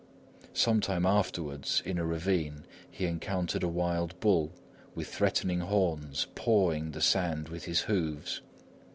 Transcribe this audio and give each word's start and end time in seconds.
Some 0.55 0.81
time 0.81 1.05
afterwards, 1.05 1.83
in 1.85 1.99
a 1.99 2.05
ravine, 2.07 2.65
he 2.89 3.05
encountered 3.05 3.61
a 3.61 3.67
wild 3.67 4.19
bull, 4.19 4.51
with 4.95 5.07
threatening 5.07 5.59
horns, 5.59 6.25
pawing 6.33 6.89
the 6.89 7.01
sand 7.01 7.49
with 7.49 7.65
his 7.65 7.81
hoofs. 7.81 8.41